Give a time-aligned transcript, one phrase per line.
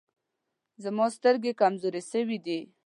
[0.83, 2.59] زما سترګي کمزوري سوي دی.